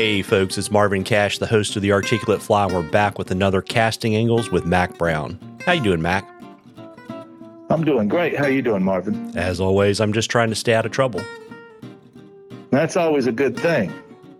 Hey, 0.00 0.22
folks, 0.22 0.56
it's 0.56 0.70
Marvin 0.70 1.04
Cash, 1.04 1.36
the 1.36 1.46
host 1.46 1.76
of 1.76 1.82
the 1.82 1.92
Articulate 1.92 2.40
Fly, 2.40 2.64
and 2.64 2.72
we're 2.72 2.90
back 2.90 3.18
with 3.18 3.30
another 3.30 3.60
Casting 3.60 4.16
Angles 4.16 4.50
with 4.50 4.64
Mac 4.64 4.96
Brown. 4.96 5.38
How 5.66 5.72
you 5.72 5.82
doing, 5.82 6.00
Mac? 6.00 6.26
I'm 7.68 7.84
doing 7.84 8.08
great. 8.08 8.34
How 8.34 8.46
you 8.46 8.62
doing, 8.62 8.82
Marvin? 8.82 9.36
As 9.36 9.60
always, 9.60 10.00
I'm 10.00 10.14
just 10.14 10.30
trying 10.30 10.48
to 10.48 10.54
stay 10.54 10.72
out 10.72 10.86
of 10.86 10.92
trouble. 10.92 11.20
That's 12.70 12.96
always 12.96 13.26
a 13.26 13.32
good 13.32 13.60
thing, 13.60 13.92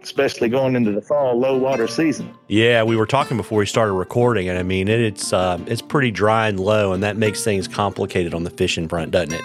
especially 0.03 0.49
going 0.49 0.77
into 0.77 0.93
the 0.93 1.03
fall 1.03 1.39
low 1.39 1.59
water 1.59 1.87
season. 1.87 2.33
Yeah, 2.49 2.83
we 2.83 2.97
were 2.97 3.05
talking 3.05 3.37
before 3.37 3.59
we 3.59 3.67
started 3.67 3.93
recording, 3.93 4.49
and 4.49 4.59
I 4.59 4.63
mean 4.63 4.89
it, 4.89 5.01
it's 5.01 5.31
uh, 5.31 5.63
it's 5.67 5.83
pretty 5.83 6.11
dry 6.11 6.49
and 6.49 6.59
low, 6.59 6.95
and 6.95 7.03
that 7.03 7.19
makes 7.19 7.45
things 7.45 7.69
complicated 7.69 8.33
on 8.33 8.45
the 8.45 8.51
fishing 8.51 8.89
front, 8.89 9.11
doesn't 9.11 9.35
it? 9.35 9.45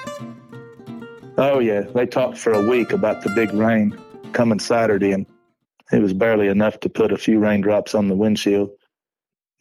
Oh 1.38 1.60
yeah, 1.60 1.82
they 1.82 2.06
talked 2.06 2.38
for 2.38 2.54
a 2.54 2.66
week 2.66 2.94
about 2.94 3.22
the 3.22 3.32
big 3.32 3.52
rain 3.54 4.00
coming 4.32 4.60
Saturday, 4.60 5.12
and 5.12 5.26
it 5.92 6.02
was 6.02 6.14
barely 6.14 6.48
enough 6.48 6.80
to 6.82 6.90
put 6.90 7.12
a 7.12 7.18
few 7.18 7.40
raindrops 7.40 7.94
on 7.94 8.08
the 8.08 8.16
windshield, 8.16 8.72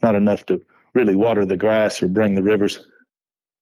not 0.02 0.14
enough 0.14 0.46
to 0.46 0.60
really 0.94 1.16
water 1.16 1.44
the 1.44 1.56
grass 1.56 2.02
or 2.02 2.08
bring 2.08 2.34
the 2.34 2.42
rivers, 2.42 2.86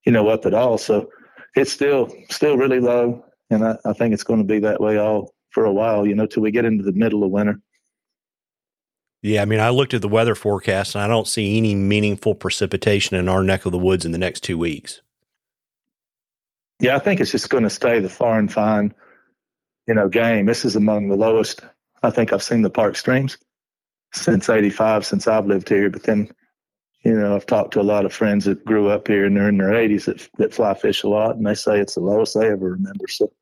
you 0.05 0.13
know, 0.13 0.29
up 0.29 0.47
at 0.47 0.55
all. 0.55 0.79
So 0.79 1.09
it's 1.57 1.73
still 1.73 2.09
still 2.31 2.57
really 2.57 2.81
low, 2.81 3.25
and 3.51 3.65
I, 3.65 3.77
I 3.85 3.93
think 3.93 4.15
it's 4.15 4.25
going 4.25 4.41
to 4.41 4.47
be 4.47 4.61
that 4.61 4.81
way 4.81 4.99
all 4.99 5.35
for 5.51 5.65
a 5.65 5.73
while, 5.73 6.07
you 6.07 6.15
know, 6.15 6.27
till 6.27 6.43
we 6.43 6.51
get 6.51 6.65
into 6.65 6.85
the 6.85 6.93
middle 6.93 7.25
of 7.25 7.31
winter. 7.31 7.61
Yeah, 9.23 9.43
I 9.43 9.45
mean, 9.45 9.61
I 9.61 9.69
looked 9.69 9.95
at 9.95 10.03
the 10.03 10.09
weather 10.09 10.35
forecast 10.35 10.97
and 10.97 11.05
I 11.05 11.07
don't 11.07 11.29
see 11.29 11.57
any 11.57 11.77
meaningful 11.77 12.35
precipitation 12.35 13.17
in 13.17 13.29
our 13.29 13.45
neck 13.45 13.65
of 13.65 13.73
the 13.73 13.79
woods 13.79 14.05
in 14.05 14.11
the 14.11 14.19
next 14.19 14.41
two 14.41 14.59
weeks. 14.59 15.01
Yeah, 16.81 16.97
I 16.97 16.99
think 16.99 17.21
it's 17.21 17.31
just 17.31 17.49
going 17.49 17.63
to 17.63 17.71
stay 17.71 18.01
the 18.01 18.09
far 18.09 18.39
and 18.39 18.53
fine, 18.53 18.93
you 19.87 19.95
know, 19.95 20.09
game. 20.09 20.47
This 20.47 20.65
is 20.65 20.75
among 20.75 21.09
the 21.09 21.17
lowest 21.17 21.61
I 22.03 22.11
think 22.11 22.33
I've 22.33 22.43
seen 22.43 22.63
the 22.63 22.71
park 22.71 22.97
streams 22.97 23.39
since 24.13 24.49
85, 24.49 25.07
since 25.07 25.27
I've 25.27 25.47
lived 25.47 25.69
here. 25.69 25.89
But 25.91 26.03
then, 26.03 26.31
you 27.05 27.13
know, 27.13 27.35
I've 27.35 27.47
talked 27.47 27.73
to 27.75 27.81
a 27.81 27.83
lot 27.83 28.05
of 28.05 28.13
friends 28.13 28.45
that 28.45 28.65
grew 28.65 28.89
up 28.89 29.09
here 29.09 29.25
and 29.25 29.37
they're 29.37 29.49
in 29.49 29.59
their 29.59 29.71
80s 29.71 30.07
that, 30.07 30.29
that 30.39 30.55
fly 30.55 30.75
fish 30.75 31.03
a 31.03 31.09
lot, 31.09 31.37
and 31.37 31.47
they 31.47 31.55
say 31.55 31.79
it's 31.79 31.95
the 31.95 32.01
lowest 32.01 32.39
they 32.39 32.49
ever 32.49 32.71
remember. 32.71 33.09
So 33.09 33.33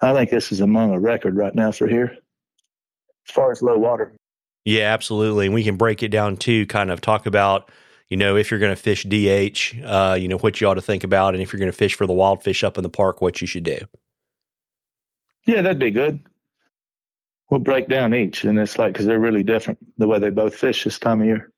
I 0.00 0.12
think 0.14 0.30
this 0.30 0.52
is 0.52 0.60
among 0.60 0.92
a 0.92 1.00
record 1.00 1.36
right 1.36 1.54
now 1.54 1.72
for 1.72 1.86
here 1.86 2.16
as 3.28 3.34
far 3.34 3.52
as 3.52 3.62
low 3.62 3.78
water. 3.78 4.12
Yeah, 4.64 4.92
absolutely. 4.92 5.46
And 5.46 5.54
we 5.54 5.64
can 5.64 5.76
break 5.76 6.02
it 6.02 6.08
down 6.08 6.36
too, 6.36 6.66
kind 6.66 6.90
of 6.90 7.00
talk 7.00 7.26
about, 7.26 7.70
you 8.08 8.16
know, 8.16 8.36
if 8.36 8.50
you're 8.50 8.60
going 8.60 8.74
to 8.74 8.80
fish 8.80 9.04
DH, 9.04 9.82
uh, 9.84 10.14
you 10.14 10.28
know, 10.28 10.38
what 10.38 10.60
you 10.60 10.68
ought 10.68 10.74
to 10.74 10.82
think 10.82 11.02
about. 11.02 11.34
And 11.34 11.42
if 11.42 11.52
you're 11.52 11.58
going 11.58 11.70
to 11.70 11.76
fish 11.76 11.94
for 11.94 12.06
the 12.06 12.12
wild 12.12 12.42
fish 12.42 12.62
up 12.62 12.76
in 12.76 12.82
the 12.82 12.90
park, 12.90 13.20
what 13.20 13.40
you 13.40 13.46
should 13.46 13.64
do. 13.64 13.78
Yeah, 15.46 15.62
that'd 15.62 15.80
be 15.80 15.90
good. 15.90 16.20
We'll 17.52 17.60
break 17.60 17.86
down 17.86 18.14
each. 18.14 18.44
And 18.44 18.58
it's 18.58 18.78
like, 18.78 18.94
because 18.94 19.04
they're 19.04 19.20
really 19.20 19.42
different 19.42 19.78
the 19.98 20.08
way 20.08 20.18
they 20.18 20.30
both 20.30 20.56
fish 20.56 20.84
this 20.84 20.98
time 20.98 21.20
of 21.20 21.26
year. 21.26 21.52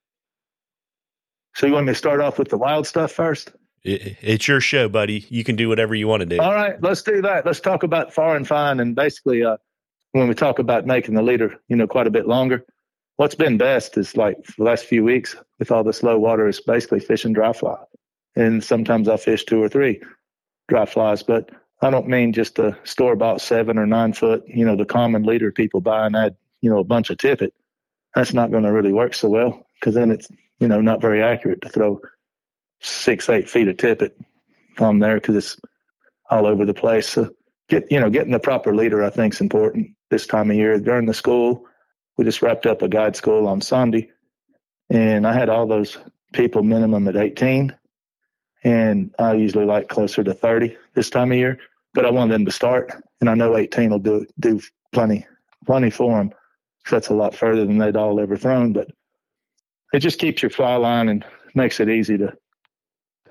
So 1.55 1.69
you 1.69 1.73
want 1.73 1.87
me 1.87 1.93
to 1.93 1.97
start 1.97 2.21
off 2.21 2.37
with 2.37 2.49
the 2.49 2.59
wild 2.59 2.85
stuff 2.85 3.13
first? 3.13 3.53
It's 3.85 4.49
your 4.49 4.61
show, 4.61 4.89
buddy. 4.89 5.25
You 5.29 5.45
can 5.45 5.55
do 5.55 5.69
whatever 5.69 5.95
you 5.95 6.09
want 6.09 6.23
to 6.23 6.27
do. 6.27 6.41
All 6.41 6.53
right, 6.53 6.83
let's 6.83 7.03
do 7.03 7.23
that. 7.23 7.47
Let's 7.47 7.61
talk 7.61 7.85
about 7.85 8.13
far 8.13 8.35
and 8.35 8.45
fine. 8.45 8.81
And 8.81 8.97
basically, 8.97 9.45
uh, 9.45 9.59
when 10.11 10.27
we 10.27 10.35
talk 10.35 10.59
about 10.59 10.85
making 10.85 11.15
the 11.15 11.23
leader, 11.23 11.55
you 11.69 11.77
know, 11.77 11.87
quite 11.87 12.09
a 12.09 12.11
bit 12.11 12.27
longer, 12.27 12.65
what's 13.15 13.37
been 13.37 13.57
best 13.57 13.97
is 13.97 14.17
like 14.17 14.37
the 14.59 14.65
last 14.65 14.87
few 14.87 15.05
weeks 15.05 15.37
with 15.61 15.71
all 15.71 15.85
this 15.85 16.03
low 16.03 16.19
water 16.19 16.49
is 16.49 16.61
basically 16.61 16.99
fishing 16.99 17.33
dry 17.33 17.53
fly. 17.53 17.79
And 18.35 18.65
sometimes 18.65 19.09
I 19.09 19.17
fish 19.17 19.45
two 19.45 19.63
or 19.63 19.69
three 19.69 20.03
dry 20.67 20.87
flies, 20.87 21.23
but 21.23 21.51
I 21.85 21.91
don't 21.91 22.09
mean 22.09 22.33
just 22.33 22.59
a 22.59 22.79
store 22.85 23.15
bought 23.15 23.43
seven 23.43 23.79
or 23.79 23.87
nine 23.87 24.15
foot, 24.15 24.43
you 24.47 24.65
know, 24.65 24.75
the 24.75 24.87
common 24.87 25.25
leader 25.25 25.53
people 25.53 25.83
buy 25.83 26.07
and 26.07 26.17
add, 26.17 26.35
you 26.63 26.71
know, 26.71 26.79
a 26.79 26.85
bunch 26.85 27.11
of 27.11 27.19
tippet. 27.19 27.53
That's 28.15 28.33
not 28.33 28.51
going 28.51 28.63
to 28.63 28.73
really 28.73 28.93
work 28.93 29.13
so 29.13 29.29
well 29.29 29.67
because 29.79 29.95
then 29.95 30.11
it's, 30.11 30.27
you 30.61 30.67
know, 30.67 30.81
not 30.81 31.03
very 31.03 31.23
accurate 31.23 31.61
to 31.61 31.69
throw 31.69 32.01
six, 32.81 33.29
eight 33.29 33.51
feet 33.51 33.69
of 33.69 33.77
tippet 33.77 34.17
on 34.79 34.99
there 34.99 35.17
because 35.17 35.37
it's 35.37 35.61
all 36.31 36.47
over 36.47 36.65
the 36.65 36.73
place. 36.73 37.07
So 37.07 37.29
get, 37.69 37.93
you 37.93 38.01
know, 38.01 38.09
getting 38.09 38.33
the 38.33 38.39
proper 38.41 38.75
leader, 38.75 39.05
I 39.05 39.11
think 39.11 39.35
is 39.35 39.43
important 39.43 39.91
this 40.09 40.27
time 40.27 40.51
of 40.51 40.57
year. 40.57 40.79
During 40.81 41.05
the 41.05 41.13
school, 41.13 41.67
we 42.17 42.25
just 42.25 42.41
wrapped 42.41 42.65
up 42.65 42.81
a 42.81 42.89
guide 42.89 43.15
school 43.15 43.47
on 43.47 43.61
Sunday 43.61 44.11
and 44.89 45.27
I 45.27 45.35
had 45.35 45.51
all 45.51 45.67
those 45.67 45.99
people 46.33 46.63
minimum 46.63 47.09
at 47.09 47.17
18 47.17 47.77
and 48.63 49.15
I 49.19 49.35
usually 49.35 49.67
like 49.67 49.91
closer 49.91 50.25
to 50.25 50.33
30 50.33 50.79
this 50.95 51.11
time 51.11 51.31
of 51.31 51.37
year, 51.37 51.59
but 51.95 52.05
I 52.05 52.11
want 52.11 52.31
them 52.31 52.45
to 52.45 52.51
start 52.51 52.93
and 53.21 53.31
I 53.31 53.35
know 53.35 53.57
18 53.57 53.91
will 53.91 53.99
do, 53.99 54.27
do 54.41 54.61
plenty, 54.93 55.27
plenty 55.67 55.91
for 55.91 56.19
them. 56.19 56.31
That's 56.91 57.09
a 57.09 57.15
lot 57.15 57.35
further 57.35 57.65
than 57.65 57.79
they'd 57.79 57.97
all 57.97 58.21
ever 58.21 58.37
thrown, 58.37 58.73
but 58.73 58.89
it 59.95 60.01
just 60.01 60.19
keeps 60.19 60.43
your 60.43 60.51
fly 60.51 60.75
line 60.77 61.09
and 61.09 61.25
makes 61.55 61.81
it 61.81 61.89
easy 61.89 62.19
to 62.19 62.37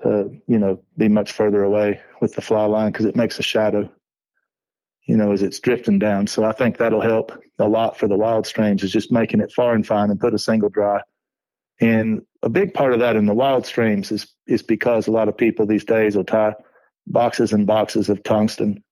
uh, 0.04 0.24
you 0.46 0.58
know, 0.58 0.80
be 0.98 1.08
much 1.08 1.32
further 1.32 1.62
away 1.62 2.00
with 2.20 2.34
the 2.34 2.42
fly 2.42 2.64
line 2.64 2.92
because 2.92 3.06
it 3.06 3.16
makes 3.16 3.38
a 3.38 3.42
shadow, 3.42 3.90
you 5.06 5.16
know, 5.16 5.32
as 5.32 5.42
it's 5.42 5.60
drifting 5.60 5.98
down. 5.98 6.26
So 6.26 6.44
I 6.44 6.52
think 6.52 6.76
that'll 6.76 7.00
help 7.00 7.32
a 7.58 7.68
lot 7.68 7.96
for 7.96 8.06
the 8.06 8.16
wild 8.16 8.46
streams 8.46 8.82
is 8.82 8.92
just 8.92 9.12
making 9.12 9.40
it 9.40 9.52
far 9.52 9.74
and 9.74 9.86
fine 9.86 10.10
and 10.10 10.20
put 10.20 10.34
a 10.34 10.38
single 10.38 10.68
dry. 10.68 11.00
And 11.80 12.22
a 12.42 12.48
big 12.48 12.74
part 12.74 12.92
of 12.92 13.00
that 13.00 13.16
in 13.16 13.26
the 13.26 13.34
wild 13.34 13.66
streams 13.66 14.12
is 14.12 14.26
is 14.46 14.62
because 14.62 15.06
a 15.06 15.10
lot 15.10 15.28
of 15.28 15.36
people 15.36 15.66
these 15.66 15.84
days 15.84 16.16
will 16.16 16.24
tie 16.24 16.54
boxes 17.06 17.52
and 17.52 17.66
boxes 17.66 18.08
of 18.08 18.22
tungsten, 18.22 18.82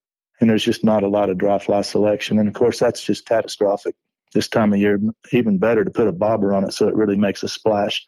and 0.41 0.51
there's 0.51 0.65
just 0.65 0.85
not 0.85 1.03
a 1.03 1.09
lot 1.09 1.31
of 1.31 1.39
dry 1.39 1.59
fly 1.59 1.83
selection. 1.83 2.39
And 2.39 2.49
of 2.49 2.55
course, 2.55 2.79
that's 2.79 3.03
just 3.03 3.27
catastrophic 3.27 3.95
this 4.35 4.49
time 4.49 4.73
of 4.73 4.79
year. 4.79 4.99
Even 5.33 5.59
better 5.59 5.85
to 5.85 5.91
put 5.91 6.09
a 6.09 6.13
bobber 6.13 6.55
on 6.55 6.65
it 6.65 6.73
so 6.73 6.89
it 6.89 6.95
really 6.95 7.17
makes 7.17 7.43
a 7.43 7.49
splash 7.49 8.07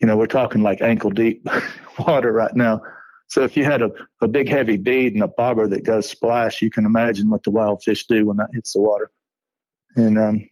you 0.00 0.06
know, 0.06 0.16
we're 0.16 0.26
talking 0.26 0.62
like 0.62 0.80
ankle 0.80 1.10
deep 1.10 1.46
water 1.98 2.32
right 2.32 2.54
now. 2.56 2.80
So 3.28 3.44
if 3.44 3.56
you 3.56 3.64
had 3.64 3.82
a, 3.82 3.90
a 4.20 4.26
big 4.26 4.48
heavy 4.48 4.76
bead 4.76 5.14
and 5.14 5.22
a 5.22 5.28
bobber 5.28 5.68
that 5.68 5.84
goes 5.84 6.08
splash, 6.08 6.62
you 6.62 6.70
can 6.70 6.84
imagine 6.84 7.30
what 7.30 7.44
the 7.44 7.50
wild 7.50 7.82
fish 7.82 8.06
do 8.06 8.26
when 8.26 8.38
that 8.38 8.48
hits 8.52 8.72
the 8.72 8.80
water. 8.80 9.10
And 9.94 10.18
um, 10.18 10.48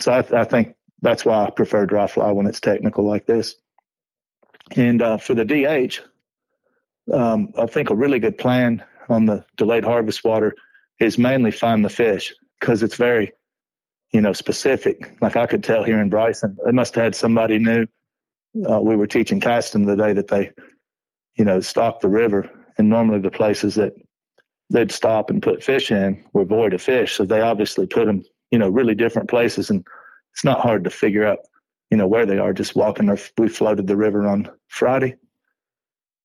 so 0.00 0.12
I, 0.12 0.40
I, 0.40 0.44
think 0.44 0.74
that's 1.00 1.24
why 1.24 1.44
I 1.44 1.50
prefer 1.50 1.86
dry 1.86 2.06
fly 2.06 2.32
when 2.32 2.46
it's 2.46 2.60
technical 2.60 3.04
like 3.04 3.26
this. 3.26 3.54
And 4.74 5.00
uh, 5.00 5.18
for 5.18 5.34
the 5.34 5.44
DH, 5.44 6.00
um, 7.12 7.52
I 7.58 7.66
think 7.66 7.90
a 7.90 7.94
really 7.94 8.18
good 8.18 8.38
plan 8.38 8.84
on 9.08 9.26
the 9.26 9.44
delayed 9.56 9.84
harvest 9.84 10.24
water 10.24 10.54
is 11.00 11.18
mainly 11.18 11.50
find 11.50 11.84
the 11.84 11.90
fish 11.90 12.34
because 12.60 12.82
it's 12.82 12.96
very, 12.96 13.32
you 14.12 14.20
know, 14.20 14.32
specific. 14.32 15.16
Like 15.20 15.36
I 15.36 15.46
could 15.46 15.64
tell 15.64 15.84
here 15.84 16.00
in 16.00 16.10
Bryson, 16.10 16.56
they 16.64 16.72
must 16.72 16.94
have 16.94 17.04
had 17.04 17.14
somebody 17.14 17.58
new 17.58 17.86
uh, 18.68 18.80
we 18.80 18.96
were 18.96 19.06
teaching 19.06 19.40
casting 19.40 19.86
the 19.86 19.96
day 19.96 20.12
that 20.12 20.28
they, 20.28 20.50
you 21.36 21.44
know, 21.44 21.60
stocked 21.60 22.00
the 22.00 22.08
river. 22.08 22.50
And 22.78 22.88
normally 22.88 23.20
the 23.20 23.30
places 23.30 23.74
that 23.74 23.92
they'd 24.70 24.92
stop 24.92 25.30
and 25.30 25.42
put 25.42 25.62
fish 25.62 25.90
in 25.90 26.24
were 26.32 26.44
void 26.44 26.74
of 26.74 26.82
fish. 26.82 27.14
So 27.14 27.24
they 27.24 27.40
obviously 27.40 27.86
put 27.86 28.06
them, 28.06 28.22
you 28.50 28.58
know, 28.58 28.68
really 28.68 28.94
different 28.94 29.28
places. 29.28 29.70
And 29.70 29.84
it's 30.32 30.44
not 30.44 30.60
hard 30.60 30.84
to 30.84 30.90
figure 30.90 31.26
out, 31.26 31.38
you 31.90 31.96
know, 31.96 32.06
where 32.06 32.26
they 32.26 32.38
are 32.38 32.52
just 32.52 32.76
walking. 32.76 33.06
There. 33.06 33.18
We 33.36 33.48
floated 33.48 33.86
the 33.86 33.96
river 33.96 34.26
on 34.26 34.50
Friday 34.68 35.16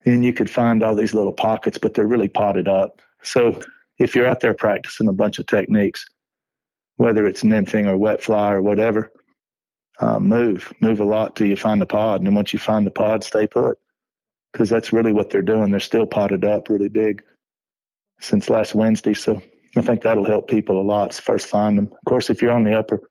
and 0.06 0.24
you 0.24 0.34
could 0.34 0.50
find 0.50 0.84
all 0.84 0.96
these 0.96 1.14
little 1.14 1.34
pockets, 1.34 1.78
but 1.78 1.94
they're 1.94 2.08
really 2.08 2.28
podded 2.28 2.68
up. 2.68 3.02
So 3.22 3.62
if 4.00 4.16
you're 4.16 4.28
out 4.28 4.42
there 4.42 4.54
practicing 4.54 5.08
a 5.08 5.14
bunch 5.14 5.40
of 5.40 5.48
techniques, 5.48 6.06
whether 6.98 7.26
it's 7.26 7.44
nymphing 7.44 7.88
or 7.88 7.98
wet 7.98 8.22
fly 8.22 8.52
or 8.52 8.62
whatever, 8.62 9.12
uh, 10.00 10.20
move, 10.20 10.74
move 10.82 11.00
a 11.00 11.06
lot 11.06 11.36
till 11.36 11.48
you 11.48 11.56
find 11.56 11.82
the 11.82 11.86
pod. 11.86 12.20
And 12.20 12.28
then 12.28 12.36
once 12.36 12.54
you 12.54 12.60
find 12.60 12.86
the 12.86 12.92
pod, 12.92 13.24
stay 13.24 13.48
put. 13.48 13.78
Because 14.52 14.70
that's 14.70 14.94
really 14.94 15.14
what 15.14 15.32
they're 15.32 15.42
doing. 15.42 15.72
They're 15.72 15.80
still 15.80 16.06
podded 16.06 16.46
up 16.46 16.70
really 16.70 16.90
big 16.90 17.24
since 18.20 18.50
last 18.50 18.76
Wednesday. 18.76 19.16
So 19.16 19.42
I 19.76 19.82
think 19.82 20.02
that'll 20.02 20.26
help 20.26 20.48
people 20.48 20.80
a 20.80 20.84
lot. 20.84 21.14
First 21.14 21.48
find 21.48 21.78
them. 21.78 21.88
Of 21.88 22.06
course, 22.08 22.30
if 22.30 22.42
you're 22.42 22.52
on 22.52 22.64
the 22.64 22.78
upper, 22.78 23.02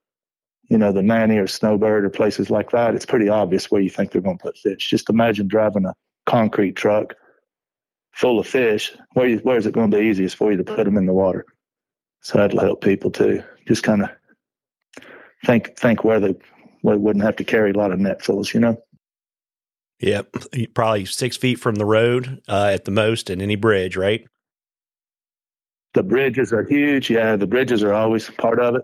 you 0.69 0.79
know, 0.79 0.93
the 0.93 1.03
Nanny 1.03 1.39
or 1.39 1.49
Snowbird 1.49 2.05
or 2.05 2.11
places 2.11 2.49
like 2.49 2.71
that, 2.71 2.95
it's 2.95 3.07
pretty 3.07 3.29
obvious 3.29 3.71
where 3.71 3.81
you 3.81 3.91
think 3.91 4.13
they're 4.13 4.23
going 4.23 4.39
to 4.39 4.43
put 4.43 4.57
fish. 4.57 4.89
Just 4.89 5.11
imagine 5.11 5.49
driving 5.49 5.85
a 5.85 5.95
concrete 6.27 6.77
truck 6.77 7.15
full 8.13 8.39
of 8.39 8.47
fish. 8.47 8.93
Where, 9.15 9.29
you, 9.29 9.39
where 9.39 9.57
is 9.57 9.67
it 9.67 9.75
going 9.75 9.91
to 9.91 9.99
be 9.99 10.05
easiest 10.05 10.37
for 10.37 10.51
you 10.51 10.59
to 10.59 10.65
put 10.65 10.85
them 10.85 10.97
in 10.97 11.07
the 11.07 11.13
water? 11.13 11.47
So 12.21 12.39
that'll 12.39 12.61
help 12.61 12.83
people 12.83 13.11
too. 13.11 13.43
Just 13.67 13.83
kind 13.83 14.03
of 14.03 14.11
think 15.45 15.77
think 15.77 16.05
where 16.05 16.21
they 16.21 16.35
we 16.83 16.97
wouldn't 16.97 17.25
have 17.25 17.37
to 17.37 17.45
carry 17.45 17.71
a 17.71 17.79
lot 17.79 17.93
of 17.93 17.99
net 17.99 18.25
fills, 18.25 18.53
you 18.53 18.61
know? 18.61 18.77
Yep. 20.01 20.35
Probably 20.75 21.05
six 21.05 21.37
feet 21.37 21.61
from 21.61 21.77
the 21.77 21.85
road 21.85 22.43
uh, 22.49 22.71
at 22.73 22.85
the 22.85 22.91
most 22.91 23.31
and 23.31 23.41
any 23.41 23.55
bridge, 23.55 23.97
right? 23.97 24.25
The 25.95 26.03
bridges 26.03 26.53
are 26.53 26.65
huge. 26.65 27.09
Yeah, 27.09 27.37
the 27.37 27.47
bridges 27.47 27.85
are 27.85 27.93
always 27.93 28.29
part 28.31 28.59
of 28.59 28.75
it. 28.77 28.83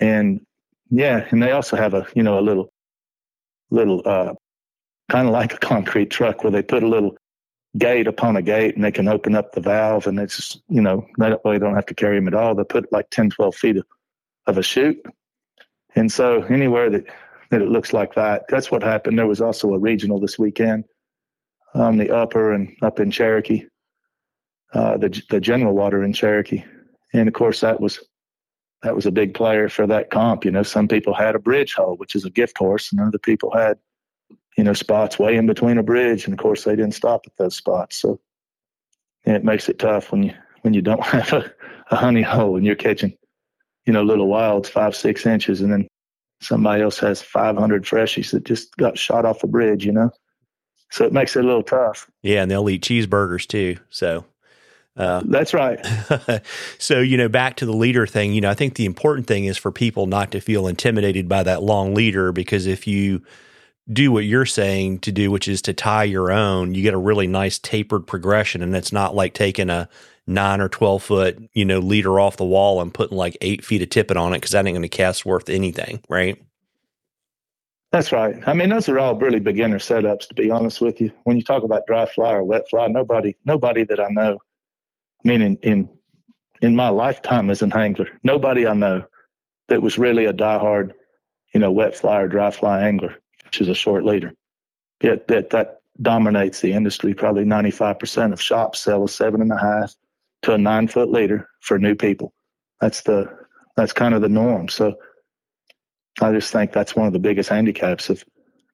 And 0.00 0.44
yeah, 0.90 1.26
and 1.30 1.40
they 1.42 1.52
also 1.52 1.76
have 1.76 1.94
a, 1.94 2.06
you 2.14 2.24
know, 2.24 2.38
a 2.38 2.40
little, 2.40 2.72
little, 3.70 4.02
uh, 4.04 4.34
kind 5.12 5.28
of 5.28 5.34
like 5.34 5.52
a 5.52 5.58
concrete 5.58 6.10
truck 6.10 6.42
where 6.42 6.50
they 6.50 6.62
put 6.62 6.82
a 6.82 6.88
little 6.88 7.14
gate 7.76 8.06
upon 8.06 8.34
a 8.34 8.40
gate 8.40 8.74
and 8.74 8.82
they 8.82 8.90
can 8.90 9.08
open 9.08 9.34
up 9.34 9.52
the 9.52 9.60
valve 9.60 10.06
and 10.06 10.18
it's, 10.18 10.58
you 10.70 10.80
know, 10.80 11.06
that 11.18 11.44
way 11.44 11.58
they 11.58 11.66
don't 11.66 11.74
have 11.74 11.84
to 11.84 11.94
carry 11.94 12.16
them 12.16 12.28
at 12.28 12.34
all. 12.34 12.54
They 12.54 12.64
put 12.64 12.90
like 12.92 13.10
10, 13.10 13.28
12 13.28 13.54
feet 13.54 13.76
of, 13.76 13.84
of 14.46 14.56
a 14.56 14.62
chute 14.62 15.04
And 15.94 16.10
so 16.10 16.42
anywhere 16.44 16.88
that, 16.88 17.04
that 17.50 17.60
it 17.60 17.68
looks 17.68 17.92
like 17.92 18.14
that, 18.14 18.44
that's 18.48 18.70
what 18.70 18.82
happened. 18.82 19.18
There 19.18 19.26
was 19.26 19.42
also 19.42 19.74
a 19.74 19.78
regional 19.78 20.18
this 20.18 20.38
weekend 20.38 20.84
on 21.74 21.98
the 21.98 22.10
upper 22.10 22.52
and 22.52 22.74
up 22.80 22.98
in 22.98 23.10
Cherokee, 23.10 23.66
uh, 24.72 24.96
the 24.96 25.22
the 25.28 25.40
general 25.40 25.74
water 25.74 26.02
in 26.02 26.14
Cherokee, 26.14 26.64
and 27.12 27.28
of 27.28 27.34
course 27.34 27.60
that 27.60 27.80
was 27.80 28.00
that 28.82 28.94
was 28.94 29.06
a 29.06 29.10
big 29.10 29.34
player 29.34 29.68
for 29.68 29.86
that 29.86 30.10
comp. 30.10 30.44
You 30.44 30.50
know, 30.50 30.62
some 30.62 30.88
people 30.88 31.14
had 31.14 31.34
a 31.34 31.38
bridge 31.38 31.74
hole 31.74 31.96
which 31.96 32.14
is 32.14 32.24
a 32.24 32.30
gift 32.30 32.58
horse, 32.58 32.92
and 32.92 33.00
other 33.00 33.18
people 33.18 33.50
had 33.50 33.78
you 34.56 34.64
know 34.64 34.72
spots 34.72 35.18
way 35.18 35.36
in 35.36 35.46
between 35.46 35.78
a 35.78 35.82
bridge, 35.82 36.24
and 36.24 36.32
of 36.32 36.38
course 36.38 36.64
they 36.64 36.76
didn't 36.76 36.94
stop 36.94 37.22
at 37.26 37.36
those 37.36 37.56
spots. 37.56 37.96
So 37.96 38.20
it 39.24 39.44
makes 39.44 39.68
it 39.68 39.78
tough 39.78 40.12
when 40.12 40.24
you 40.24 40.34
when 40.62 40.74
you 40.74 40.82
don't 40.82 41.02
have 41.04 41.32
a, 41.32 41.52
a 41.90 41.96
honey 41.96 42.22
hole 42.22 42.56
and 42.56 42.66
you're 42.66 42.74
catching 42.74 43.16
you 43.86 43.92
know 43.92 44.02
little 44.02 44.28
wilds 44.28 44.68
five 44.68 44.96
six 44.96 45.26
inches, 45.26 45.60
and 45.60 45.72
then 45.72 45.88
somebody 46.40 46.82
else 46.82 46.98
has 46.98 47.22
500 47.22 47.84
freshies 47.84 48.32
that 48.32 48.44
just 48.44 48.76
got 48.76 48.98
shot 48.98 49.24
off 49.24 49.44
a 49.44 49.46
bridge. 49.46 49.84
You 49.84 49.92
know 49.92 50.10
so 50.92 51.06
it 51.06 51.12
makes 51.12 51.34
it 51.36 51.42
a 51.42 51.46
little 51.46 51.62
tough. 51.62 52.10
Yeah, 52.20 52.42
and 52.42 52.50
they'll 52.50 52.68
eat 52.68 52.82
cheeseburgers 52.82 53.46
too. 53.46 53.78
So 53.88 54.26
uh, 54.94 55.22
that's 55.24 55.54
right. 55.54 55.84
so 56.78 57.00
you 57.00 57.16
know, 57.16 57.30
back 57.30 57.56
to 57.56 57.66
the 57.66 57.72
leader 57.72 58.06
thing. 58.06 58.34
You 58.34 58.42
know, 58.42 58.50
I 58.50 58.54
think 58.54 58.74
the 58.74 58.84
important 58.84 59.26
thing 59.26 59.46
is 59.46 59.56
for 59.56 59.72
people 59.72 60.06
not 60.06 60.30
to 60.32 60.40
feel 60.40 60.66
intimidated 60.66 61.30
by 61.30 61.44
that 61.44 61.62
long 61.62 61.94
leader 61.94 62.30
because 62.30 62.66
if 62.66 62.86
you 62.86 63.22
do 63.90 64.12
what 64.12 64.24
you're 64.24 64.46
saying 64.46 65.00
to 65.00 65.12
do, 65.12 65.30
which 65.30 65.48
is 65.48 65.62
to 65.62 65.72
tie 65.72 66.04
your 66.04 66.30
own, 66.30 66.74
you 66.74 66.82
get 66.82 66.94
a 66.94 66.98
really 66.98 67.26
nice 67.26 67.58
tapered 67.58 68.06
progression, 68.06 68.62
and 68.62 68.76
it's 68.76 68.92
not 68.92 69.14
like 69.14 69.34
taking 69.34 69.70
a 69.70 69.88
nine 70.26 70.60
or 70.60 70.68
twelve 70.68 71.02
foot 71.02 71.36
you 71.52 71.64
know 71.64 71.80
leader 71.80 72.20
off 72.20 72.36
the 72.36 72.44
wall 72.44 72.80
and 72.80 72.94
putting 72.94 73.16
like 73.16 73.36
eight 73.40 73.64
feet 73.64 73.82
of 73.82 73.90
tippet 73.90 74.16
on 74.16 74.32
it 74.32 74.36
because 74.36 74.52
that 74.52 74.64
ain't 74.64 74.74
going 74.74 74.82
to 74.82 74.88
cast 74.88 75.26
worth 75.26 75.48
anything, 75.48 76.00
right? 76.08 76.40
That's 77.92 78.10
right. 78.10 78.36
I 78.46 78.54
mean, 78.54 78.70
those 78.70 78.88
are 78.88 78.98
all 78.98 79.16
really 79.16 79.38
beginner 79.38 79.78
setups, 79.78 80.26
to 80.28 80.34
be 80.34 80.50
honest 80.50 80.80
with 80.80 80.98
you. 80.98 81.12
When 81.24 81.36
you 81.36 81.42
talk 81.42 81.62
about 81.62 81.86
dry 81.86 82.06
fly 82.06 82.32
or 82.32 82.42
wet 82.42 82.68
fly, 82.70 82.86
nobody, 82.86 83.34
nobody 83.44 83.84
that 83.84 84.00
I 84.00 84.08
know, 84.08 84.38
I 85.22 85.28
mean, 85.28 85.42
in 85.42 85.56
in, 85.56 85.88
in 86.62 86.74
my 86.74 86.88
lifetime 86.88 87.50
as 87.50 87.60
an 87.60 87.72
angler, 87.74 88.08
nobody 88.22 88.66
I 88.66 88.72
know 88.72 89.04
that 89.68 89.82
was 89.82 89.98
really 89.98 90.24
a 90.24 90.32
diehard, 90.32 90.92
you 91.52 91.60
know, 91.60 91.70
wet 91.70 91.94
fly 91.94 92.22
or 92.22 92.28
dry 92.28 92.50
fly 92.50 92.82
angler, 92.82 93.16
which 93.52 93.60
is 93.60 93.68
a 93.68 93.74
short 93.74 94.04
leader. 94.04 94.32
Yet 95.02 95.28
that 95.28 95.50
that 95.50 95.80
dominates 96.00 96.60
the 96.60 96.72
industry. 96.72 97.12
Probably 97.12 97.44
ninety 97.44 97.70
five 97.70 97.98
percent 97.98 98.32
of 98.32 98.40
shops 98.40 98.80
sell 98.80 99.04
a 99.04 99.08
seven 99.08 99.42
and 99.42 99.52
a 99.52 99.58
half 99.58 99.94
to 100.42 100.54
a 100.54 100.58
nine 100.58 100.88
foot 100.88 101.10
leader 101.10 101.48
for 101.60 101.78
new 101.78 101.94
people. 101.94 102.32
That's 102.80 103.02
the 103.02 103.30
that's 103.76 103.92
kind 103.92 104.14
of 104.14 104.22
the 104.22 104.28
norm. 104.30 104.68
So 104.68 104.94
I 106.22 106.32
just 106.32 106.50
think 106.50 106.72
that's 106.72 106.96
one 106.96 107.06
of 107.06 107.12
the 107.12 107.18
biggest 107.18 107.50
handicaps 107.50 108.08
of 108.08 108.24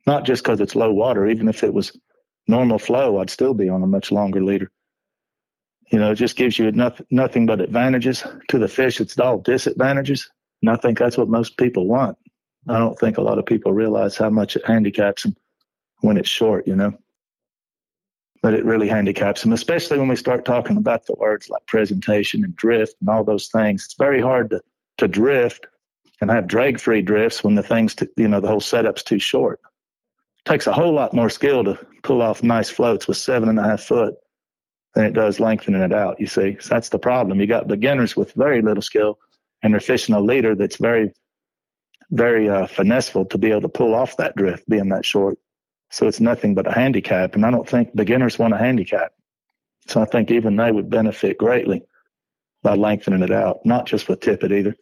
not 0.07 0.25
just 0.25 0.45
because 0.45 0.61
it's 0.61 0.77
low 0.77 0.93
water, 0.93 1.27
even 1.27 1.49
if 1.49 1.65
it 1.65 1.75
was 1.75 1.99
normal 2.47 2.79
flow, 2.79 3.19
I'd 3.19 3.31
still 3.31 3.55
be 3.55 3.69
on 3.69 3.83
a 3.83 3.87
much 3.87 4.13
longer 4.13 4.43
leader. 4.43 4.71
You 5.91 5.99
know, 5.99 6.13
it 6.13 6.17
just 6.17 6.37
gives 6.37 6.59
you 6.59 6.71
nothing 7.11 7.47
but 7.47 7.61
advantages 7.61 8.23
to 8.49 8.59
the 8.59 8.69
fish. 8.69 9.01
It's 9.01 9.19
all 9.19 9.39
disadvantages. 9.39 10.31
And 10.63 10.71
I 10.71 10.77
think 10.77 10.99
that's 10.99 11.19
what 11.19 11.29
most 11.29 11.57
people 11.57 11.87
want. 11.87 12.17
I 12.69 12.79
don't 12.79 12.99
think 12.99 13.19
a 13.19 13.23
lot 13.23 13.39
of 13.39 13.47
people 13.47 13.73
realize 13.73 14.17
how 14.17 14.31
much 14.31 14.57
it 14.57 14.67
handicaps 14.67 15.23
them 15.23 15.37
when 16.01 16.17
it's 16.17 16.29
short, 16.29 16.67
you 16.67 16.77
know. 16.77 16.93
But 18.43 18.55
it 18.55 18.65
really 18.65 18.89
handicaps 18.89 19.43
them, 19.43 19.53
especially 19.53 19.99
when 19.99 20.09
we 20.09 20.17
start 20.17 20.45
talking 20.45 20.77
about 20.77 21.07
the 21.07 21.15
words 21.15 21.49
like 21.49 21.67
presentation 21.67 22.45
and 22.45 22.55
drift 22.55 22.95
and 23.01 23.09
all 23.09 23.25
those 23.25 23.49
things. 23.49 23.85
It's 23.85 23.95
very 23.95 24.21
hard 24.21 24.51
to, 24.51 24.61
to 24.99 25.09
drift 25.09 25.67
and 26.21 26.31
have 26.31 26.47
drag 26.47 26.79
free 26.79 27.03
drifts 27.03 27.43
when 27.43 27.55
the 27.55 27.63
thing's, 27.63 27.95
too, 27.95 28.09
you 28.17 28.29
know, 28.29 28.41
the 28.41 28.49
whole 28.49 28.61
setup's 28.61 29.03
too 29.03 29.19
short. 29.19 29.61
It 30.45 30.49
takes 30.51 30.67
a 30.67 30.73
whole 30.73 30.93
lot 30.93 31.15
more 31.15 31.31
skill 31.31 31.65
to 31.65 31.79
pull 32.03 32.23
off 32.23 32.43
nice 32.43 32.71
floats 32.71 33.09
with 33.09 33.17
seven 33.17 33.49
and 33.49 33.59
a 33.59 33.65
half 33.65 33.83
foot 33.83 34.15
than 34.95 35.05
it 35.05 35.15
does 35.15 35.41
lengthening 35.41 35.83
it 35.83 35.93
out, 35.93 36.21
you 36.21 36.27
see. 36.27 36.57
So 36.61 36.69
that's 36.69 36.91
the 36.91 36.99
problem. 36.99 37.41
You 37.41 37.47
got 37.47 37.67
beginners 37.67 38.17
with 38.17 38.33
very 38.33 38.63
little 38.63 38.83
skill 38.83 39.19
and 39.63 39.73
they're 39.73 39.81
fishing 39.81 40.15
a 40.15 40.21
leader 40.21 40.55
that's 40.55 40.77
very, 40.77 41.13
very 42.11 42.49
uh, 42.49 42.67
finesseful 42.67 43.27
to 43.27 43.39
be 43.39 43.51
able 43.51 43.63
to 43.63 43.69
pull 43.69 43.95
off 43.95 44.17
that 44.17 44.37
drift 44.37 44.69
being 44.69 44.89
that 44.89 45.05
short. 45.05 45.39
So 45.91 46.07
it's 46.07 46.21
nothing 46.21 46.55
but 46.55 46.67
a 46.67 46.73
handicap. 46.73 47.35
And 47.35 47.45
I 47.45 47.51
don't 47.51 47.69
think 47.69 47.95
beginners 47.95 48.39
want 48.39 48.55
a 48.55 48.59
handicap. 48.59 49.13
So 49.87 50.03
I 50.03 50.05
think 50.05 50.31
even 50.31 50.57
they 50.57 50.73
would 50.73 50.91
benefit 50.91 51.39
greatly 51.39 51.83
by 52.63 52.75
lengthening 52.75 53.23
it 53.23 53.31
out, 53.31 53.65
not 53.65 53.87
just 53.87 54.09
with 54.09 54.21
tippet 54.21 54.53
either 54.53 54.77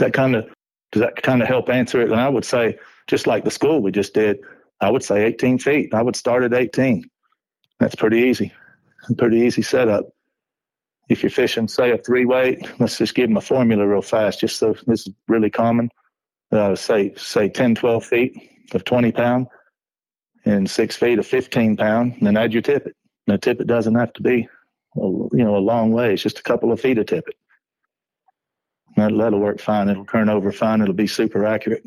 that 0.00 0.12
kind 0.12 0.34
of 0.34 0.50
does 0.90 1.00
that 1.02 1.22
kind 1.22 1.40
of 1.40 1.46
help 1.46 1.68
answer 1.68 2.00
it? 2.00 2.10
And 2.10 2.20
I 2.20 2.28
would 2.28 2.44
say, 2.44 2.76
just 3.06 3.28
like 3.28 3.44
the 3.44 3.50
school 3.50 3.80
we 3.80 3.92
just 3.92 4.12
did, 4.12 4.40
I 4.80 4.90
would 4.90 5.04
say 5.04 5.24
18 5.24 5.58
feet. 5.58 5.94
I 5.94 6.02
would 6.02 6.16
start 6.16 6.42
at 6.42 6.52
18. 6.52 7.08
That's 7.78 7.94
pretty 7.94 8.18
easy. 8.18 8.52
Pretty 9.16 9.38
easy 9.38 9.62
setup. 9.62 10.06
If 11.10 11.22
you're 11.22 11.30
fishing, 11.30 11.66
say 11.66 11.90
a 11.90 11.98
three 11.98 12.24
weight, 12.24 12.66
let's 12.78 12.96
just 12.96 13.14
give 13.16 13.28
them 13.28 13.36
a 13.36 13.40
formula 13.42 13.86
real 13.86 14.00
fast, 14.00 14.40
just 14.40 14.58
so 14.58 14.74
this 14.86 15.06
is 15.06 15.12
really 15.28 15.50
common. 15.50 15.90
Uh, 16.52 16.74
say 16.76 17.12
say 17.16 17.48
10, 17.48 17.74
12 17.74 18.04
feet 18.04 18.50
of 18.72 18.84
20 18.84 19.12
pound 19.12 19.46
and 20.44 20.70
six 20.70 20.96
feet 20.96 21.18
of 21.18 21.26
15 21.26 21.76
pound, 21.76 22.14
and 22.14 22.26
then 22.26 22.36
add 22.36 22.52
your 22.52 22.62
tippet. 22.62 22.96
Now, 23.26 23.36
tippet 23.36 23.66
doesn't 23.66 23.94
have 23.96 24.12
to 24.14 24.22
be, 24.22 24.48
you 24.96 25.28
know, 25.32 25.56
a 25.56 25.58
long 25.58 25.92
way. 25.92 26.14
It's 26.14 26.22
just 26.22 26.38
a 26.38 26.42
couple 26.42 26.72
of 26.72 26.80
feet 26.80 26.98
of 26.98 27.06
tippet. 27.06 27.34
That, 28.96 29.12
that'll 29.16 29.40
work 29.40 29.60
fine. 29.60 29.88
It'll 29.88 30.06
turn 30.06 30.28
over 30.28 30.50
fine. 30.52 30.80
It'll 30.80 30.94
be 30.94 31.06
super 31.06 31.44
accurate. 31.44 31.84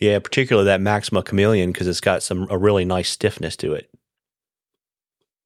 Yeah, 0.00 0.18
particularly 0.18 0.66
that 0.66 0.80
Maxima 0.80 1.22
Chameleon 1.22 1.72
because 1.72 1.86
it's 1.86 2.00
got 2.00 2.22
some 2.22 2.46
a 2.50 2.58
really 2.58 2.84
nice 2.84 3.08
stiffness 3.08 3.56
to 3.56 3.72
it. 3.72 3.90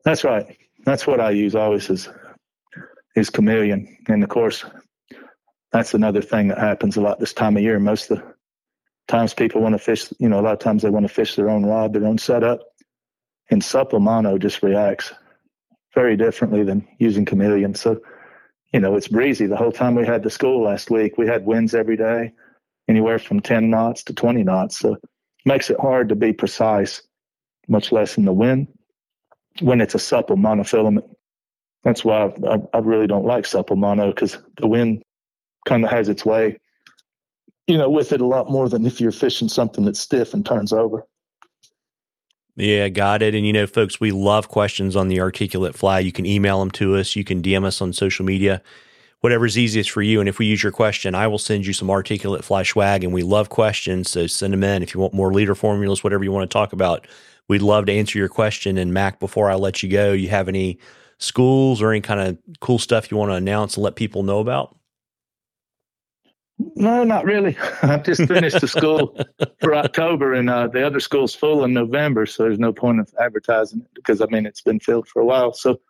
That's 0.05 0.25
right. 0.25 0.57
That's 0.85 1.07
what 1.07 1.21
I 1.21 1.31
use 1.31 1.55
always 1.55 1.91
is 1.91 2.09
is 3.17 3.31
chameleon, 3.31 3.97
and 4.09 4.23
of 4.23 4.29
course, 4.29 4.65
that's 5.73 5.95
another 5.95 6.23
thing 6.23 6.49
that 6.49 6.59
happens 6.59 6.97
a 6.97 7.01
lot 7.01 7.19
this 7.19 7.33
time 7.33 7.57
of 7.57 7.63
year. 7.63 7.81
Most 7.81 8.11
of 8.11 8.19
the 8.19 8.35
times 9.09 9.35
people 9.35 9.61
want 9.61 9.75
to 9.75 9.79
fish, 9.79 10.13
you 10.19 10.29
know, 10.29 10.39
a 10.39 10.43
lot 10.43 10.53
of 10.53 10.59
times 10.61 10.83
they 10.83 10.91
want 10.91 11.07
to 11.07 11.13
fish 11.13 11.35
their 11.35 11.51
own 11.51 11.67
rod, 11.67 11.93
their 11.93 12.07
own 12.07 12.19
setup, 12.19 12.61
and 13.51 13.65
supple 13.65 14.01
mono 14.01 14.39
just 14.39 14.63
reacts 14.63 15.13
very 15.95 16.17
differently 16.17 16.63
than 16.63 16.87
using 16.99 17.25
chameleon. 17.25 17.75
So 17.75 18.01
you 18.73 18.81
know, 18.81 18.95
it's 18.95 19.09
breezy. 19.09 19.47
The 19.47 19.57
whole 19.57 19.73
time 19.73 19.95
we 19.95 20.05
had 20.05 20.23
the 20.23 20.31
school 20.31 20.65
last 20.65 20.91
week, 20.91 21.17
we 21.17 21.27
had 21.27 21.47
winds 21.47 21.75
every 21.75 21.97
day, 21.97 22.33
anywhere 22.89 23.19
from 23.19 23.41
10 23.41 23.71
knots 23.71 24.03
to 24.05 24.13
20 24.13 24.43
knots. 24.43 24.79
So 24.79 24.95
it 24.95 25.03
makes 25.45 25.71
it 25.71 25.81
hard 25.81 26.09
to 26.11 26.15
be 26.15 26.33
precise, 26.33 27.03
much 27.69 27.93
less 27.93 28.19
in 28.19 28.25
the 28.25 28.33
wind 28.33 28.69
when 29.61 29.81
it's 29.81 29.95
a 29.95 29.99
supple 29.99 30.37
monofilament. 30.37 31.09
That's 31.87 32.05
why 32.05 32.33
I, 32.49 32.59
I 32.75 32.79
really 32.79 33.07
don't 33.07 33.27
like 33.27 33.47
supple 33.47 33.77
mono 33.77 34.09
because 34.09 34.37
the 34.59 34.67
wind 34.67 35.05
kind 35.67 35.85
of 35.85 35.91
has 35.93 36.09
its 36.09 36.27
way, 36.27 36.59
you 37.69 37.79
know, 37.79 37.89
with 37.89 38.11
it 38.11 38.21
a 38.21 38.27
lot 38.27 38.51
more 38.51 38.69
than 38.69 38.85
if 38.85 39.01
you're 39.01 39.13
fishing 39.13 39.49
something 39.49 39.85
that's 39.85 40.01
stiff 40.01 40.35
and 40.35 40.45
turns 40.45 40.73
over. 40.73 41.07
Yeah, 42.57 42.89
got 42.89 43.23
it. 43.23 43.37
And 43.37 43.47
you 43.47 43.53
know, 43.53 43.69
folks, 43.69 44.01
we 44.01 44.11
love 44.11 44.49
questions 44.49 44.97
on 44.97 45.07
the 45.07 45.21
articulate 45.21 45.77
fly. 45.77 46.01
You 46.01 46.11
can 46.11 46.27
email 46.27 46.59
them 46.59 46.73
to 46.73 46.97
us. 46.97 47.15
You 47.15 47.23
can 47.23 47.41
DM 47.41 47.65
us 47.65 47.81
on 47.81 47.93
social 47.93 48.25
media, 48.25 48.63
whatever's 49.21 49.57
easiest 49.57 49.93
for 49.93 50.03
you. 50.03 50.19
And 50.19 50.29
if 50.29 50.41
we 50.41 50.47
use 50.47 50.65
your 50.65 50.73
question, 50.73 51.15
I 51.15 51.29
will 51.29 51.39
send 51.39 51.67
you 51.67 51.73
some 51.73 51.89
articulate 51.89 52.43
fly 52.43 52.65
swag. 52.65 53.05
And 53.05 53.13
we 53.13 53.23
love 53.23 53.49
questions, 53.49 54.11
so 54.11 54.27
send 54.27 54.53
them 54.53 54.65
in 54.65 54.83
if 54.83 54.93
you 54.93 54.99
want 54.99 55.15
more 55.15 55.33
leader 55.33 55.55
formulas, 55.55 56.03
whatever 56.03 56.25
you 56.25 56.33
want 56.33 56.51
to 56.51 56.53
talk 56.53 56.73
about. 56.73 57.07
We'd 57.47 57.63
love 57.63 57.87
to 57.87 57.93
answer 57.93 58.19
your 58.19 58.29
question. 58.29 58.77
And 58.77 58.93
Mac, 58.93 59.21
before 59.21 59.49
I 59.49 59.55
let 59.55 59.85
you 59.85 59.89
go, 59.89 60.11
you 60.11 60.31
have 60.31 60.49
any 60.49 60.81
schools 61.19 61.81
or 61.81 61.91
any 61.91 62.01
kind 62.01 62.21
of 62.21 62.39
cool 62.61 62.79
stuff 62.79 63.11
you 63.11 63.17
want 63.17 63.31
to 63.31 63.37
announce 63.37 63.77
and 63.77 63.85
let 63.85 63.97
people 63.97 64.23
know 64.23 64.41
about? 64.41 64.77
No, 66.59 67.05
not 67.05 67.25
really. 67.25 67.57
I've 67.83 68.03
just 68.03 68.23
finished 68.27 68.61
the 68.61 68.69
school 68.69 69.17
for 69.61 69.75
October, 69.75 70.33
and 70.33 70.49
uh, 70.49 70.69
the 70.69 70.87
other 70.87 71.01
school's 71.01 71.35
full 71.35 71.65
in 71.65 71.75
November, 71.75 72.27
so 72.27 72.45
there's 72.45 72.59
no 72.59 72.73
point 72.73 73.01
of 73.01 73.13
advertising 73.21 73.81
it 73.81 73.91
because 73.95 74.21
I 74.21 74.27
mean 74.27 74.47
it's 74.47 74.63
been 74.63 74.81
filled 74.81 75.09
for 75.09 75.21
a 75.21 75.25
while. 75.25 75.53
So, 75.53 75.81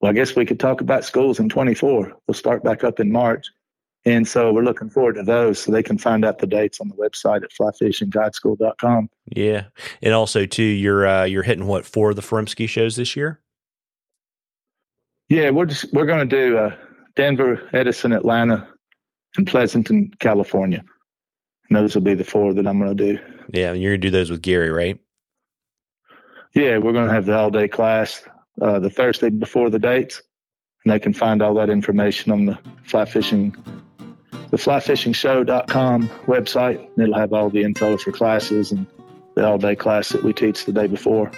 well, 0.00 0.10
I 0.10 0.12
guess 0.14 0.34
we 0.34 0.44
could 0.44 0.58
talk 0.58 0.80
about 0.80 1.04
schools 1.04 1.38
in 1.38 1.48
24. 1.48 2.12
We'll 2.26 2.34
start 2.34 2.64
back 2.64 2.82
up 2.82 2.98
in 2.98 3.12
March, 3.12 3.46
and 4.04 4.26
so 4.26 4.52
we're 4.52 4.64
looking 4.64 4.90
forward 4.90 5.14
to 5.14 5.22
those. 5.22 5.60
So 5.60 5.70
they 5.70 5.84
can 5.84 5.98
find 5.98 6.24
out 6.24 6.38
the 6.38 6.48
dates 6.48 6.80
on 6.80 6.88
the 6.88 6.96
website 6.96 7.44
at 7.44 7.52
flyfishingguideschool.com. 7.52 9.10
Yeah, 9.36 9.64
and 10.02 10.14
also 10.14 10.46
too, 10.46 10.64
you're 10.64 11.06
uh, 11.06 11.24
you're 11.24 11.44
hitting 11.44 11.68
what 11.68 11.84
for 11.84 12.12
the 12.12 12.22
Furimsky 12.22 12.68
shows 12.68 12.96
this 12.96 13.14
year? 13.14 13.40
Yeah, 15.28 15.50
we're 15.50 15.66
just 15.66 15.92
we're 15.92 16.06
going 16.06 16.28
to 16.28 16.36
do 16.36 16.56
uh, 16.56 16.76
Denver, 17.16 17.68
Edison, 17.72 18.12
Atlanta 18.12 18.68
and 19.36 19.46
Pleasanton, 19.46 20.10
California. 20.18 20.82
And 21.68 21.76
those 21.76 21.94
will 21.94 22.02
be 22.02 22.14
the 22.14 22.24
four 22.24 22.54
that 22.54 22.66
I'm 22.66 22.78
going 22.78 22.96
to 22.96 23.14
do. 23.14 23.18
Yeah, 23.52 23.72
and 23.72 23.82
you're 23.82 23.92
going 23.92 24.00
to 24.00 24.06
do 24.06 24.10
those 24.10 24.30
with 24.30 24.42
Gary, 24.42 24.70
right? 24.70 24.98
Yeah, 26.54 26.78
we're 26.78 26.92
going 26.92 27.08
to 27.08 27.12
have 27.12 27.26
the 27.26 27.36
all 27.36 27.50
day 27.50 27.68
class 27.68 28.26
uh, 28.62 28.78
the 28.78 28.90
Thursday 28.90 29.28
before 29.28 29.68
the 29.68 29.78
dates, 29.78 30.22
and 30.84 30.92
they 30.92 30.98
can 30.98 31.12
find 31.12 31.42
all 31.42 31.54
that 31.54 31.68
information 31.68 32.32
on 32.32 32.46
the 32.46 32.58
Fly 32.84 33.04
Fishing 33.04 33.54
the 34.50 34.56
flyfishingshow.com 34.56 36.08
website. 36.26 36.88
It'll 36.98 37.14
have 37.14 37.32
all 37.32 37.50
the 37.50 37.62
info 37.62 37.96
for 37.98 38.12
classes 38.12 38.72
and 38.72 38.86
the 39.34 39.46
all 39.46 39.58
day 39.58 39.76
class 39.76 40.08
that 40.10 40.24
we 40.24 40.32
teach 40.32 40.64
the 40.64 40.72
day 40.72 40.86
before. 40.86 41.30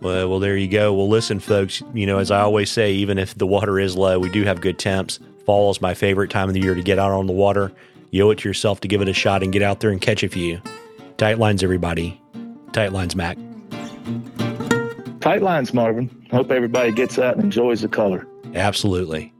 Well, 0.00 0.28
well, 0.30 0.38
there 0.40 0.56
you 0.56 0.68
go. 0.68 0.94
Well, 0.94 1.08
listen, 1.08 1.40
folks, 1.40 1.82
you 1.92 2.06
know, 2.06 2.18
as 2.18 2.30
I 2.30 2.40
always 2.40 2.70
say, 2.70 2.92
even 2.92 3.18
if 3.18 3.34
the 3.34 3.46
water 3.46 3.78
is 3.78 3.96
low, 3.96 4.18
we 4.18 4.30
do 4.30 4.44
have 4.44 4.60
good 4.60 4.78
temps. 4.78 5.20
Fall 5.44 5.70
is 5.70 5.80
my 5.80 5.94
favorite 5.94 6.30
time 6.30 6.48
of 6.48 6.54
the 6.54 6.60
year 6.60 6.74
to 6.74 6.82
get 6.82 6.98
out 6.98 7.10
on 7.10 7.26
the 7.26 7.32
water. 7.32 7.72
You 8.10 8.26
owe 8.26 8.30
it 8.30 8.38
to 8.38 8.48
yourself 8.48 8.80
to 8.80 8.88
give 8.88 9.02
it 9.02 9.08
a 9.08 9.12
shot 9.12 9.42
and 9.42 9.52
get 9.52 9.62
out 9.62 9.80
there 9.80 9.90
and 9.90 10.00
catch 10.00 10.22
a 10.22 10.28
few. 10.28 10.60
Tight 11.16 11.38
lines, 11.38 11.62
everybody. 11.62 12.20
Tight 12.72 12.92
lines, 12.92 13.14
Mac. 13.14 13.36
Tight 15.20 15.42
lines, 15.42 15.74
Marvin. 15.74 16.08
Hope 16.30 16.50
everybody 16.50 16.92
gets 16.92 17.18
out 17.18 17.34
and 17.34 17.44
enjoys 17.44 17.82
the 17.82 17.88
color. 17.88 18.26
Absolutely. 18.54 19.32